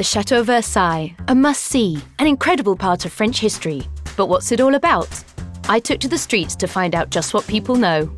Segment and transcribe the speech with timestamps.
[0.00, 3.82] The Chateau Versailles, a must see, an incredible part of French history.
[4.16, 5.22] But what's it all about?
[5.68, 8.10] I took to the streets to find out just what people know.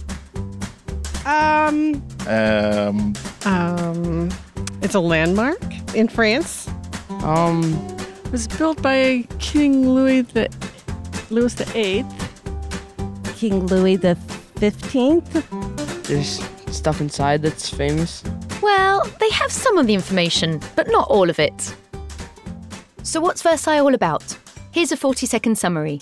[1.27, 3.15] Um, Um,
[3.45, 4.31] um,
[4.81, 5.61] it's a landmark
[5.97, 6.69] in France.
[7.25, 7.61] Um,
[8.31, 10.49] was built by King Louis the
[11.31, 13.35] Louis the Eighth.
[13.37, 14.15] King Louis the
[14.61, 15.33] Fifteenth.
[16.05, 16.41] There's
[16.71, 18.23] stuff inside that's famous.
[18.63, 21.75] Well, they have some of the information, but not all of it.
[23.03, 24.39] So, what's Versailles all about?
[24.71, 25.99] Here's a 40 second summary.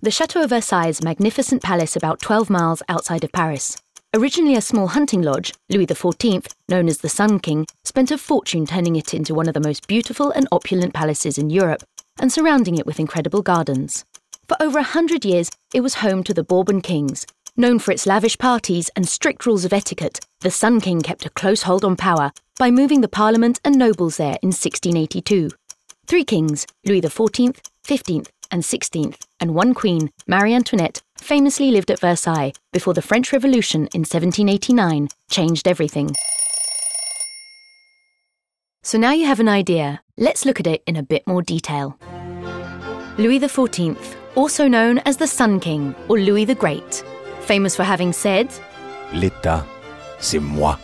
[0.00, 3.76] The Chateau of Versailles is a magnificent palace about 12 miles outside of Paris.
[4.14, 8.64] Originally a small hunting lodge, Louis XIV, known as the Sun King, spent a fortune
[8.64, 11.84] turning it into one of the most beautiful and opulent palaces in Europe
[12.18, 14.06] and surrounding it with incredible gardens.
[14.48, 17.26] For over a hundred years, it was home to the Bourbon kings.
[17.60, 21.30] Known for its lavish parties and strict rules of etiquette, the Sun King kept a
[21.30, 25.50] close hold on power by moving the parliament and nobles there in 1682.
[26.06, 31.98] Three kings, Louis XIV, XV, and XVI, and one queen, Marie Antoinette, famously lived at
[31.98, 36.14] Versailles before the French Revolution in 1789 changed everything.
[38.84, 41.98] So now you have an idea, let's look at it in a bit more detail.
[43.18, 43.98] Louis XIV,
[44.36, 47.02] also known as the Sun King or Louis the Great,
[47.48, 48.48] famous for having said,
[49.14, 49.64] L'État,
[50.20, 50.76] c'est moi.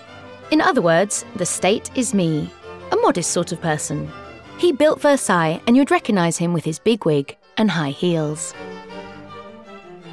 [0.51, 2.51] in other words, the state is me,
[2.91, 4.09] a modest sort of person.
[4.57, 8.55] He built Versailles, and you'd recognise him with his big wig and high heels.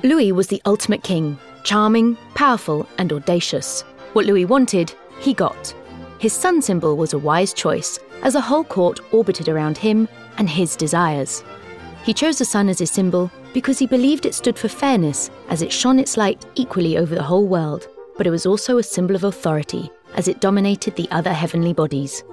[0.03, 3.83] Louis was the ultimate king, charming, powerful, and audacious.
[4.13, 5.73] What Louis wanted, he got.
[6.19, 10.07] His sun symbol was a wise choice, as a whole court orbited around him
[10.37, 11.43] and his desires.
[12.03, 15.61] He chose the sun as his symbol because he believed it stood for fairness, as
[15.61, 19.15] it shone its light equally over the whole world, but it was also a symbol
[19.15, 22.23] of authority, as it dominated the other heavenly bodies.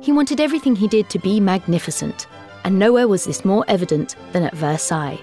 [0.00, 2.26] He wanted everything he did to be magnificent,
[2.64, 5.20] and nowhere was this more evident than at Versailles.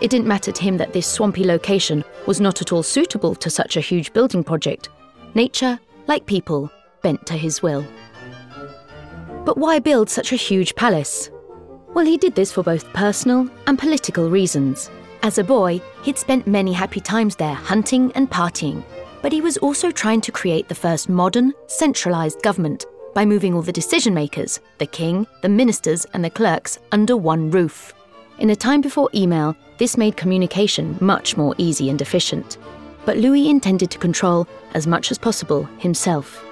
[0.00, 3.50] It didn't matter to him that this swampy location was not at all suitable to
[3.50, 4.88] such a huge building project.
[5.34, 6.70] Nature, like people,
[7.02, 7.84] bent to his will.
[9.44, 11.30] But why build such a huge palace?
[11.92, 14.90] Well, he did this for both personal and political reasons.
[15.22, 18.84] As a boy, he'd spent many happy times there hunting and partying,
[19.22, 23.62] but he was also trying to create the first modern, centralised government by moving all
[23.62, 27.92] the decision makers, the king, the ministers, and the clerks, under one roof.
[28.38, 32.56] In a time before email, this made communication much more easy and efficient.
[33.04, 36.46] But Louis intended to control as much as possible himself.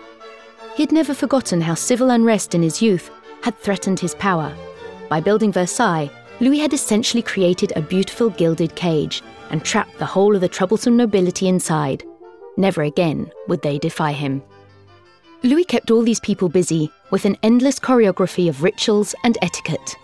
[0.75, 3.11] He had never forgotten how civil unrest in his youth
[3.43, 4.55] had threatened his power.
[5.09, 6.11] By building Versailles,
[6.41, 10.97] Louis had essentially created a beautiful gilded cage and trapped the whole of the troublesome
[10.97, 12.05] nobility inside.
[12.57, 14.43] Never again would they defy him.
[15.43, 19.97] Louis kept all these people busy with an endless choreography of rituals and etiquette.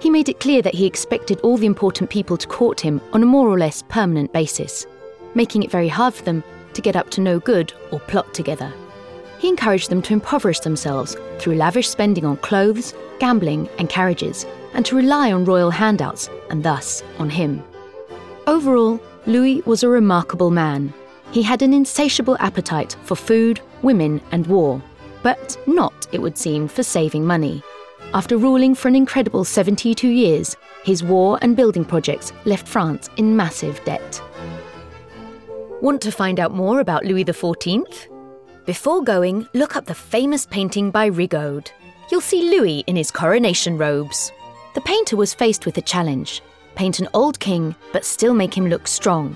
[0.00, 3.22] He made it clear that he expected all the important people to court him on
[3.22, 4.86] a more or less permanent basis,
[5.34, 8.72] making it very hard for them to get up to no good or plot together.
[9.38, 14.84] He encouraged them to impoverish themselves through lavish spending on clothes, gambling, and carriages, and
[14.86, 17.62] to rely on royal handouts, and thus on him.
[18.46, 20.92] Overall, Louis was a remarkable man.
[21.30, 24.82] He had an insatiable appetite for food, women, and war,
[25.22, 27.62] but not, it would seem, for saving money.
[28.14, 33.36] After ruling for an incredible 72 years, his war and building projects left France in
[33.36, 34.22] massive debt.
[35.82, 38.08] Want to find out more about Louis XIV?
[38.68, 41.70] Before going, look up the famous painting by Rigaud.
[42.10, 44.30] You'll see Louis in his coronation robes.
[44.74, 46.42] The painter was faced with a challenge
[46.74, 49.34] paint an old king, but still make him look strong.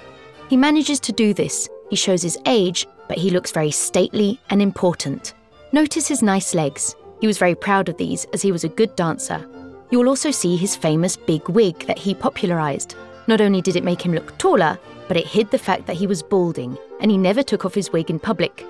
[0.51, 1.67] He manages to do this.
[1.89, 5.33] He shows his age, but he looks very stately and important.
[5.73, 6.95] Notice his nice legs.
[7.23, 9.49] He was very proud of these as he was a good dancer.
[9.91, 12.97] You will also see his famous big wig that he popularised.
[13.29, 14.79] Not only did it make him look taller,
[15.09, 17.91] but it hid the fact that he was balding and he never took off his
[17.93, 18.67] wig in public.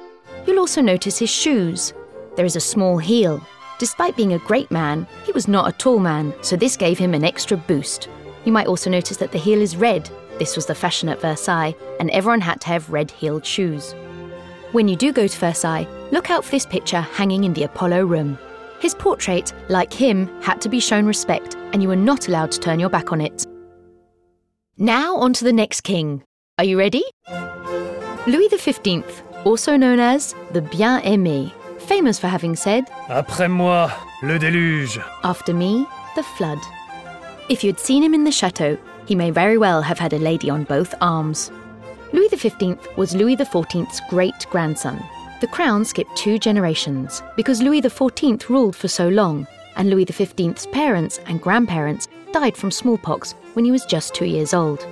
[0.46, 1.92] You'll also notice his shoes.
[2.36, 3.40] There is a small heel.
[3.78, 7.14] Despite being a great man, he was not a tall man, so this gave him
[7.14, 8.08] an extra boost.
[8.44, 10.08] You might also notice that the heel is red.
[10.38, 13.94] This was the fashion at Versailles, and everyone had to have red heeled shoes.
[14.72, 18.04] When you do go to Versailles, look out for this picture hanging in the Apollo
[18.06, 18.38] room.
[18.80, 22.60] His portrait, like him, had to be shown respect, and you were not allowed to
[22.60, 23.46] turn your back on it.
[24.78, 26.24] Now on to the next king.
[26.58, 27.04] Are you ready?
[28.26, 29.04] Louis XV,
[29.44, 33.90] also known as the Bien-Aimé, famous for having said, Après moi,
[34.22, 35.02] le déluge.
[35.24, 36.58] After me, the flood.
[37.48, 40.48] If you'd seen him in the chateau, he may very well have had a lady
[40.48, 41.50] on both arms.
[42.12, 45.02] Louis XV was Louis XIV's great grandson.
[45.40, 49.46] The crown skipped two generations because Louis XIV ruled for so long,
[49.76, 54.54] and Louis XV's parents and grandparents died from smallpox when he was just two years
[54.54, 54.86] old.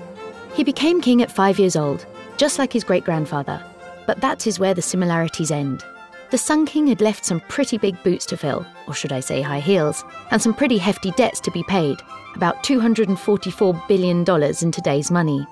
[0.54, 2.04] He became king at five years old,
[2.36, 3.62] just like his great grandfather,
[4.10, 5.84] but that is where the similarities end.
[6.32, 9.40] The Sun King had left some pretty big boots to fill, or should I say
[9.40, 11.96] high heels, and some pretty hefty debts to be paid,
[12.34, 15.46] about $244 billion in today's money.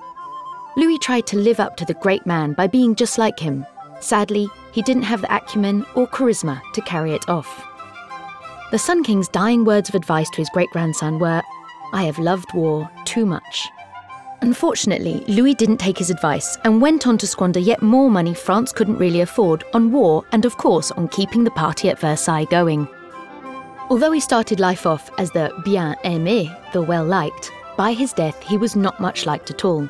[0.76, 3.64] Louis tried to live up to the great man by being just like him.
[4.00, 7.64] Sadly, he didn't have the acumen or charisma to carry it off.
[8.72, 11.42] The Sun King's dying words of advice to his great grandson were
[11.92, 13.68] I have loved war too much.
[14.40, 18.72] Unfortunately, Louis didn't take his advice and went on to squander yet more money France
[18.72, 22.88] couldn't really afford on war and, of course, on keeping the party at Versailles going.
[23.90, 28.40] Although he started life off as the bien aimé, the well liked, by his death
[28.42, 29.88] he was not much liked at all.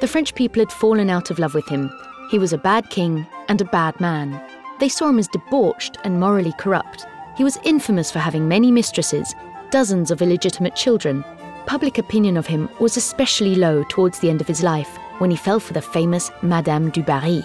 [0.00, 1.90] The French people had fallen out of love with him.
[2.30, 4.40] He was a bad king and a bad man.
[4.80, 7.06] They saw him as debauched and morally corrupt.
[7.36, 9.34] He was infamous for having many mistresses,
[9.70, 11.24] dozens of illegitimate children,
[11.66, 15.36] public opinion of him was especially low towards the end of his life when he
[15.36, 17.44] fell for the famous Madame du Barry,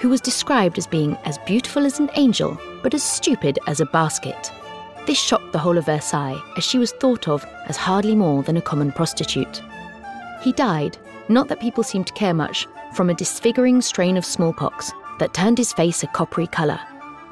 [0.00, 3.86] who was described as being as beautiful as an angel but as stupid as a
[3.86, 4.52] basket.
[5.06, 8.56] This shocked the whole of Versailles, as she was thought of as hardly more than
[8.56, 9.62] a common prostitute.
[10.42, 14.92] He died, not that people seemed to care much, from a disfiguring strain of smallpox
[15.18, 16.80] that turned his face a coppery colour.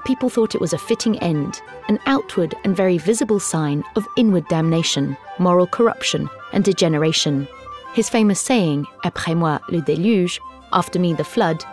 [0.04, 4.46] People thought it was a fitting end, an outward and very visible sign of inward
[4.48, 7.48] damnation moral corruption, and degeneration.
[7.94, 10.38] His famous saying, Après moi le déluge,
[10.72, 11.64] after me the flood,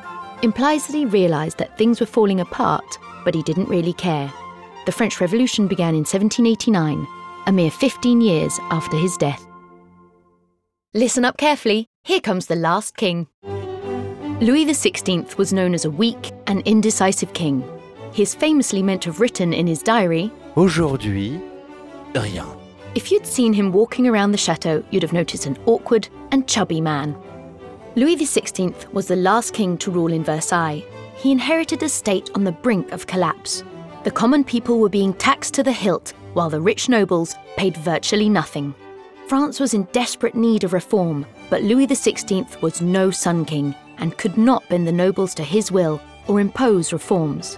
[0.42, 4.32] implies that he realised that things were falling apart, but he didn't really care.
[4.86, 7.08] The French Revolution began in 1789,
[7.48, 9.46] a mere 15 years after his death.
[10.94, 13.28] Listen up carefully, here comes the last king.
[14.42, 17.64] Louis XVI was known as a weak and indecisive king.
[18.16, 21.38] He is famously meant to have written in his diary Aujourd'hui,
[22.14, 22.46] rien.
[22.96, 26.80] If you'd seen him walking around the chateau, you'd have noticed an awkward and chubby
[26.80, 27.14] man.
[27.98, 30.86] Louis XVI was the last king to rule in Versailles.
[31.18, 33.66] He inherited a state on the brink of collapse.
[34.06, 38.30] The common people were being taxed to the hilt, while the rich nobles paid virtually
[38.30, 38.74] nothing.
[39.28, 44.18] France was in desperate need of reform, but Louis XVI was no sun king and
[44.18, 47.58] could not bend the nobles to his will or impose reforms.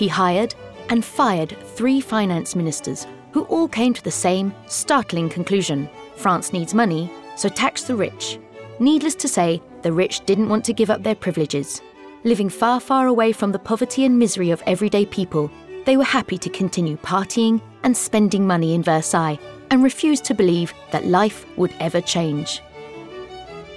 [0.00, 0.54] He hired
[0.88, 6.72] and fired three finance ministers who all came to the same startling conclusion France needs
[6.72, 8.38] money, so tax the rich.
[8.78, 11.82] Needless to say, the rich didn't want to give up their privileges.
[12.24, 15.50] Living far, far away from the poverty and misery of everyday people,
[15.84, 19.38] they were happy to continue partying and spending money in Versailles
[19.70, 22.62] and refused to believe that life would ever change.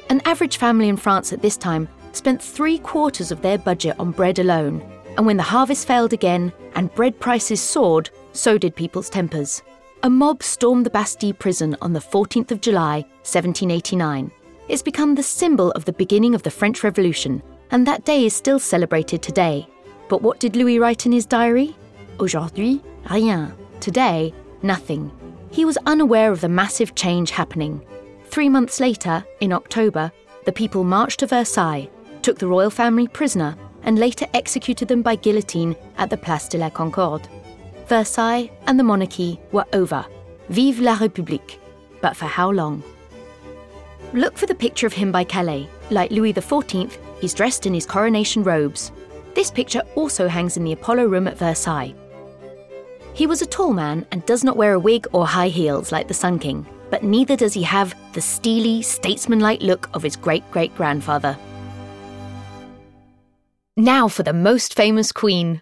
[0.10, 4.12] An average family in France at this time spent three quarters of their budget on
[4.12, 9.10] bread alone, and when the harvest failed again and bread prices soared, so did people's
[9.10, 9.62] tempers.
[10.04, 14.32] A mob stormed the Bastille prison on the 14th of July, 1789.
[14.68, 18.36] It's become the symbol of the beginning of the French Revolution, and that day is
[18.36, 19.68] still celebrated today.
[20.10, 21.76] But what did Louis write in his diary?
[22.20, 23.54] Aujourd'hui, rien.
[23.80, 25.12] Today, nothing.
[25.52, 27.86] He was unaware of the massive change happening.
[28.26, 30.12] Three months later, in October,
[30.46, 31.90] the people marched to Versailles,
[32.22, 36.58] took the royal family prisoner, and later executed them by guillotine at the Place de
[36.58, 37.28] la Concorde.
[37.88, 40.06] Versailles and the monarchy were over.
[40.50, 41.58] Vive la République.
[42.02, 42.84] But for how long?
[44.14, 45.68] Look for the picture of him by Callet.
[45.90, 48.92] Like Louis XIV, he's dressed in his coronation robes.
[49.34, 51.96] This picture also hangs in the Apollo Room at Versailles.
[53.14, 56.08] He was a tall man and does not wear a wig or high heels like
[56.08, 60.50] the Sun King, but neither does he have the steely, statesmanlike look of his great
[60.52, 61.38] great grandfather.
[63.76, 65.60] Now for the most famous queen.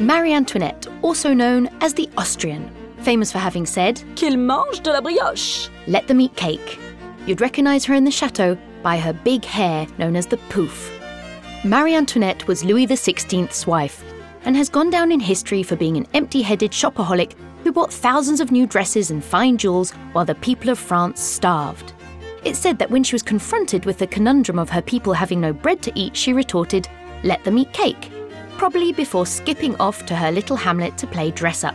[0.00, 2.68] Marie Antoinette, also known as the Austrian,
[3.02, 5.68] famous for having said, Qu'il mange de la brioche.
[5.86, 6.80] Let them eat cake.
[7.24, 10.90] You'd recognise her in the chateau by her big hair known as the pouf.
[11.64, 14.02] Marie Antoinette was Louis XVI's wife
[14.44, 18.40] and has gone down in history for being an empty headed shopaholic who bought thousands
[18.40, 21.92] of new dresses and fine jewels while the people of France starved.
[22.46, 25.52] It's said that when she was confronted with the conundrum of her people having no
[25.52, 26.88] bread to eat, she retorted,
[27.24, 28.12] Let them eat cake
[28.56, 31.74] probably before skipping off to her little hamlet to play dress up.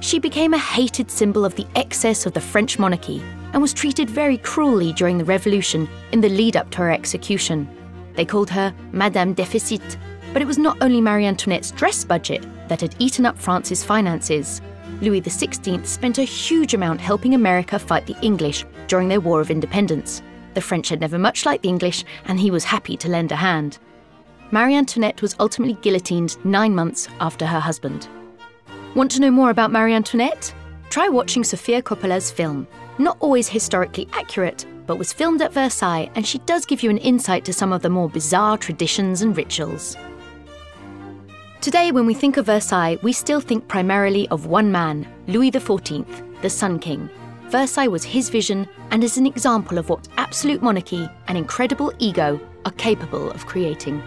[0.00, 3.22] She became a hated symbol of the excess of the French monarchy
[3.52, 7.68] and was treated very cruelly during the Revolution in the lead up to her execution.
[8.14, 9.98] They called her Madame Deficit,
[10.32, 14.62] but it was not only Marie Antoinette's dress budget that had eaten up France's finances.
[15.00, 19.50] Louis XVI spent a huge amount helping America fight the English during their War of
[19.50, 20.22] Independence.
[20.54, 23.36] The French had never much liked the English, and he was happy to lend a
[23.36, 23.78] hand.
[24.50, 28.08] Marie Antoinette was ultimately guillotined nine months after her husband.
[28.94, 30.54] Want to know more about Marie Antoinette?
[30.90, 32.68] Try watching Sofia Coppola's film.
[32.98, 36.98] Not always historically accurate, but was filmed at Versailles, and she does give you an
[36.98, 39.96] insight to some of the more bizarre traditions and rituals.
[41.64, 46.04] Today, when we think of Versailles, we still think primarily of one man, Louis XIV,
[46.42, 47.08] the Sun King.
[47.48, 52.38] Versailles was his vision and is an example of what absolute monarchy and incredible ego
[52.66, 54.02] are capable of creating.